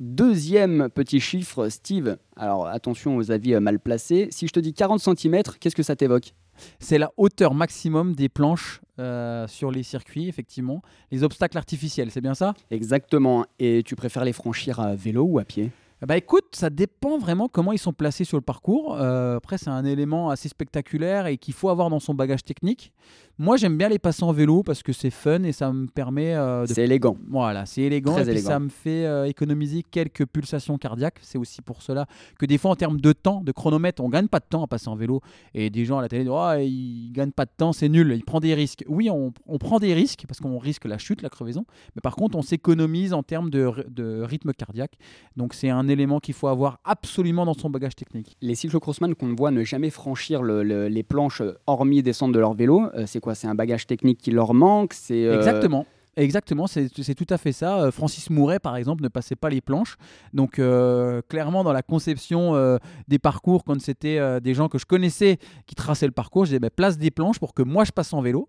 [0.06, 2.18] Deuxième petit chiffre, Steve.
[2.36, 4.28] Alors attention aux avis euh, mal placés.
[4.30, 6.34] Si je te dis 40 cm, qu'est-ce que ça t'évoque?
[6.78, 10.82] C'est la hauteur maximum des planches euh, sur les circuits, effectivement.
[11.10, 12.52] Les obstacles artificiels, c'est bien ça?
[12.70, 13.46] Exactement.
[13.58, 15.70] Et tu préfères les franchir à vélo ou à pied?
[16.06, 18.96] Bah écoute, ça dépend vraiment comment ils sont placés sur le parcours.
[18.98, 22.92] Euh, après, c'est un élément assez spectaculaire et qu'il faut avoir dans son bagage technique.
[23.36, 26.34] Moi, j'aime bien les passer en vélo parce que c'est fun et ça me permet.
[26.34, 27.16] Euh, c'est élégant.
[27.28, 31.18] Voilà, c'est élégant et ça me fait euh, économiser quelques pulsations cardiaques.
[31.20, 32.06] C'est aussi pour cela
[32.38, 34.68] que des fois, en termes de temps, de chronomètre, on gagne pas de temps à
[34.68, 35.20] passer en vélo.
[35.52, 38.12] Et des gens à la télé disent oh, il gagne pas de temps, c'est nul,
[38.14, 38.84] il prend des risques.
[38.88, 41.64] Oui, on, prend des risques parce qu'on risque la chute, la crevaison.
[41.96, 44.96] Mais par contre, on s'économise en termes de, de rythme cardiaque.
[45.36, 48.36] Donc, c'est un élément qu'il faut avoir absolument dans son bagage technique.
[48.40, 53.20] Les cyclocrossman qu'on voit ne jamais franchir les planches hormis descendre de leur vélo, c'est
[53.20, 53.34] quoi?
[53.34, 55.86] C'est un bagage technique qui leur manque C'est Exactement.
[56.16, 57.80] Exactement, c'est tout à fait ça.
[57.80, 59.96] Euh, Francis Mouret, par exemple, ne passait pas les planches.
[60.32, 64.86] Donc, euh, clairement, dans la conception euh, des parcours, quand c'était des gens que je
[64.86, 67.92] connaissais qui traçaient le parcours, je disais bah, place des planches pour que moi je
[67.92, 68.48] passe en vélo.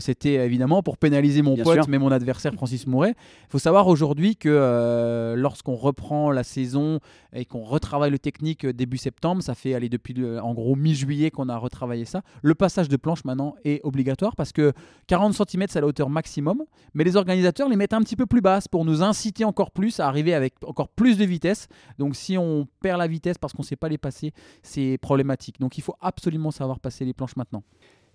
[0.00, 3.14] c'était évidemment pour pénaliser mon pote, mais mon adversaire Francis Mouret.
[3.44, 7.00] Il faut savoir aujourd'hui que lorsqu'on reprend la saison
[7.32, 11.48] et qu'on retravaille le technique début septembre, ça fait aller depuis en gros mi-juillet qu'on
[11.48, 12.22] a retravaillé ça.
[12.42, 14.72] Le passage de planche maintenant est obligatoire parce que
[15.06, 16.62] 40 cm c'est la hauteur maximum,
[16.94, 20.00] mais les organisateurs les mettent un petit peu plus basses pour nous inciter encore plus
[20.00, 21.68] à arriver avec encore plus de vitesse.
[21.98, 25.60] Donc si on perd la vitesse parce qu'on ne sait pas les passer, c'est problématique.
[25.60, 27.62] Donc il faut absolument savoir passer les planches maintenant.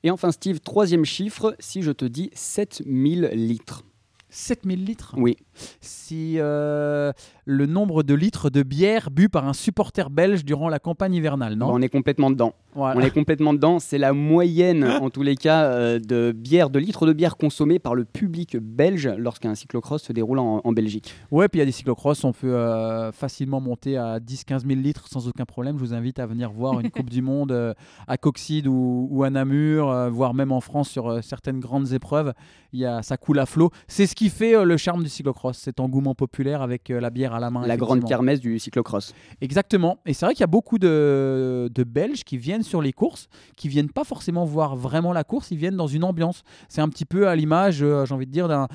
[0.04, 3.84] Et enfin Steve, troisième chiffre, si je te dis 7000 litres.
[4.30, 5.16] 7000 litres?
[5.18, 5.38] Oui.
[5.82, 7.12] Si euh,
[7.46, 11.56] le nombre de litres de bière bu par un supporter belge durant la campagne hivernale,
[11.56, 11.72] non?
[11.72, 12.54] On est complètement dedans.
[12.76, 13.80] On est complètement dedans.
[13.80, 17.80] C'est la moyenne, en tous les cas, euh, de bière, de litres de bière consommés
[17.80, 21.16] par le public belge lorsqu'un cyclocross se déroule en, Belgique.
[21.32, 24.80] Ouais, puis il y a des cyclocross, on peut euh, facilement monter à 10-15 000
[24.80, 25.78] litres sans aucun problème.
[25.78, 27.76] Je vous invite à venir voir une Coupe du Monde
[28.08, 32.34] à Coxide ou, à Namur, voire même en France sur certaines grandes épreuves.
[32.72, 33.72] Il y a, ça coule à flot.
[33.88, 37.40] C'est ce qui fait le charme du cyclocross, cet engouement populaire avec la bière à
[37.40, 37.66] la main.
[37.66, 39.14] La grande kermesse du cyclocross.
[39.42, 39.98] Exactement.
[40.06, 43.68] Et c'est vrai qu'il y a beaucoup de, Belges qui viennent sur les courses, qui
[43.68, 46.44] viennent pas forcément voir vraiment la course, ils viennent dans une ambiance.
[46.68, 48.68] C'est un petit peu à l'image, euh, j'ai envie de dire, d'un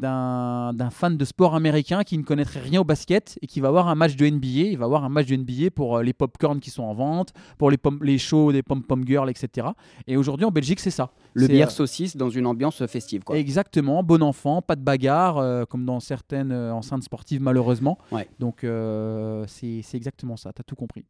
[0.00, 3.88] d'un fan de sport américain qui ne connaîtrait rien au basket et qui va voir
[3.88, 4.70] un match de NBA.
[4.70, 7.32] Il va voir un match de NBA pour euh, les pop-corn qui sont en vente,
[7.58, 9.68] pour les, les shows des pom-pom girls, etc.
[10.06, 11.10] Et aujourd'hui en Belgique, c'est ça.
[11.34, 13.22] Le bière euh, saucisse dans une ambiance festive.
[13.24, 13.36] Quoi.
[13.36, 17.98] Exactement, bon enfant, pas de bagarre, euh, comme dans certaines enceintes sportives malheureusement.
[18.38, 18.66] Donc
[19.46, 21.04] c'est exactement ça, tu as tout compris.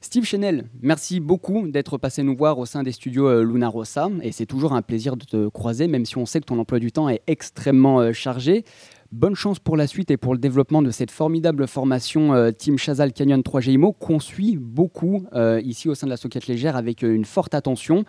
[0.00, 4.08] Steve Chenel, merci beaucoup d'être passé nous voir au sein des studios euh, Luna Rossa.
[4.22, 6.78] Et c'est toujours un plaisir de te croiser, même si on sait que ton emploi
[6.78, 8.64] du temps est extrêmement euh, chargé.
[9.10, 12.78] Bonne chance pour la suite et pour le développement de cette formidable formation euh, Team
[12.78, 15.26] Chazal Canyon 3 GIMO qu'on suit beaucoup
[15.64, 18.04] ici au sein de la Socket Légère avec une forte attention.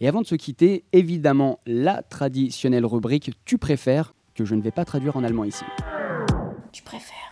[0.00, 4.70] Et avant de se quitter, évidemment, la traditionnelle rubrique Tu préfères, que je ne vais
[4.70, 5.64] pas traduire en allemand ici.
[6.72, 7.25] Tu préfères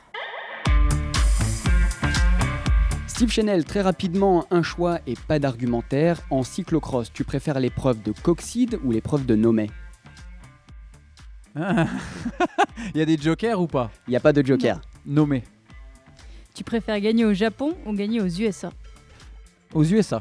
[3.14, 6.20] Steve Chanel, très rapidement, un choix et pas d'argumentaire.
[6.30, 9.70] En cyclocross, tu préfères l'épreuve de Coxide ou l'épreuve de Nomé?
[11.54, 11.62] Il
[12.96, 13.92] y a des jokers ou pas?
[14.08, 14.80] Il n'y a pas de joker.
[15.06, 15.44] Nomé.
[16.54, 18.72] Tu préfères gagner au Japon ou gagner aux USA
[19.74, 20.18] Aux USA.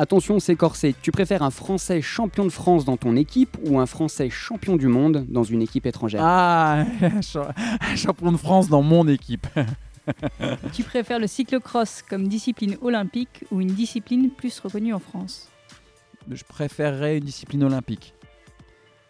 [0.00, 0.94] Attention, c'est corsé.
[1.02, 4.86] Tu préfères un Français champion de France dans ton équipe ou un Français champion du
[4.86, 6.20] monde dans une équipe étrangère?
[6.22, 6.84] Ah,
[7.96, 9.48] champion de France dans mon équipe.
[10.72, 15.48] tu préfères le cyclocross comme discipline olympique ou une discipline plus reconnue en France?
[16.30, 18.14] Je préférerais une discipline olympique.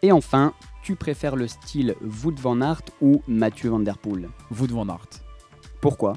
[0.01, 4.29] Et enfin, tu préfères le style Wout van Aert ou Mathieu van der Poel?
[4.51, 5.09] Wout van Aert.
[5.81, 6.13] Pourquoi?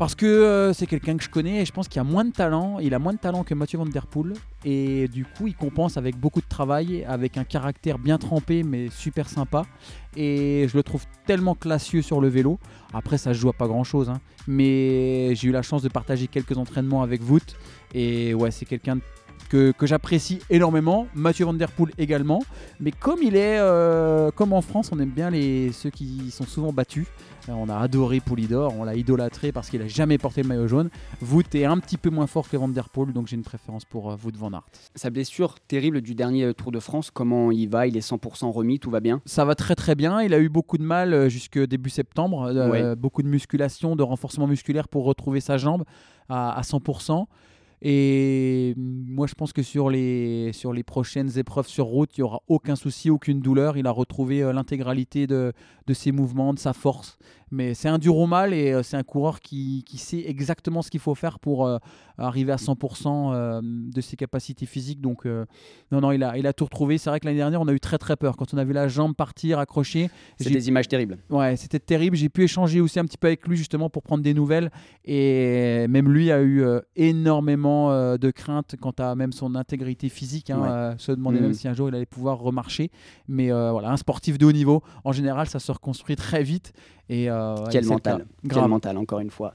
[0.00, 2.30] Parce que euh, c'est quelqu'un que je connais et je pense qu'il a moins de
[2.30, 2.78] talent.
[2.78, 4.32] Il a moins de talent que Mathieu Van Der Poel.
[4.64, 8.88] Et du coup, il compense avec beaucoup de travail, avec un caractère bien trempé mais
[8.88, 9.66] super sympa.
[10.16, 12.58] Et je le trouve tellement classieux sur le vélo.
[12.94, 14.08] Après, ça se joue à pas grand chose.
[14.08, 14.22] Hein.
[14.46, 17.54] Mais j'ai eu la chance de partager quelques entraînements avec Vout.
[17.92, 19.02] Et ouais, c'est quelqu'un de
[19.50, 21.06] que, j'apprécie énormément.
[21.14, 22.42] Mathieu Van Der Poel également.
[22.78, 26.44] Mais comme il est, euh, comme en France, on aime bien les, ceux qui sont
[26.44, 27.06] souvent battus.
[27.48, 30.68] Euh, on a adoré Poulidor, on l'a idolâtré parce qu'il a jamais porté le maillot
[30.68, 30.90] jaune.
[31.20, 33.84] Wout est un petit peu moins fort que Van Der Poel, donc j'ai une préférence
[33.84, 34.64] pour euh, Wout Van Aert.
[34.94, 37.86] Sa blessure terrible du dernier Tour de France, comment il va?
[37.86, 39.20] Il est 100% remis, tout va bien?
[39.24, 40.22] Ça va très très bien.
[40.22, 44.86] Il a eu beaucoup de mal jusque début septembre, beaucoup de musculation, de renforcement musculaire
[44.86, 45.84] pour retrouver sa jambe
[46.28, 47.26] à, à 100%.
[47.82, 52.24] Et moi, je pense que sur les, sur les prochaines épreuves sur route, il n'y
[52.24, 53.78] aura aucun souci, aucune douleur.
[53.78, 55.54] Il a retrouvé euh, l'intégralité de,
[55.86, 57.16] de, ses mouvements, de sa force.
[57.50, 60.82] Mais c'est un dur au mal et euh, c'est un coureur qui, qui, sait exactement
[60.82, 61.78] ce qu'il faut faire pour euh,
[62.18, 65.00] arriver à 100% de ses capacités physiques.
[65.00, 66.98] Donc, non, non, il a, il a tout retrouvé.
[66.98, 68.36] C'est vrai que l'année dernière, on a eu très très peur.
[68.36, 70.10] Quand on a vu la jambe partir, accrocher.
[70.38, 71.18] C'est des images terribles.
[71.30, 72.16] Ouais, c'était terrible.
[72.16, 74.70] J'ai pu échanger aussi un petit peu avec lui justement pour prendre des nouvelles.
[75.04, 76.64] Et même lui a eu
[76.96, 80.50] énormément euh, de crainte quant à même son intégrité physique.
[80.50, 81.54] Hein, euh, se demander même mm.
[81.54, 82.90] si un jour il allait pouvoir remarcher.
[83.28, 86.72] Mais euh, voilà, un sportif de haut niveau, en général, ça se reconstruit très vite.
[87.10, 87.28] Et,
[87.70, 88.24] Quel mental.
[88.48, 89.54] Quel mental, encore une fois.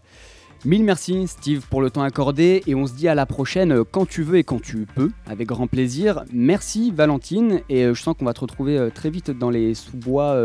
[0.64, 3.84] Mille merci Steve pour le temps accordé et on se dit à la prochaine euh,
[3.84, 6.24] quand tu veux et quand tu peux, avec grand plaisir.
[6.34, 9.76] Merci Valentine et euh, je sens qu'on va te retrouver euh, très vite dans les
[9.76, 10.36] sous-bois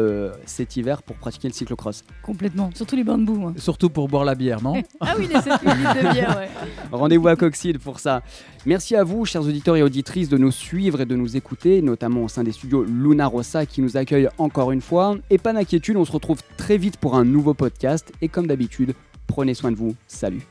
[0.45, 2.05] cet hiver pour pratiquer le cyclocross.
[2.23, 3.53] Complètement, surtout les bains de boue.
[3.57, 6.49] Surtout pour boire la bière, non Ah oui, les 7 de bière, ouais.
[6.93, 8.23] Rendez-vous à Coxide pour ça.
[8.67, 12.25] Merci à vous, chers auditeurs et auditrices, de nous suivre et de nous écouter, notamment
[12.25, 15.17] au sein des studios Luna Rossa qui nous accueillent encore une fois.
[15.31, 18.95] Et pas d'inquiétude, on se retrouve très vite pour un nouveau podcast et comme d'habitude,
[19.31, 19.95] Prenez soin de vous.
[20.09, 20.43] Salut.